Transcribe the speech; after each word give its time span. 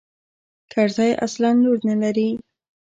کرزى 0.75 1.09
اصلاً 1.25 1.49
لور 1.63 1.79
نه 1.87 1.95
لري. 2.01 2.29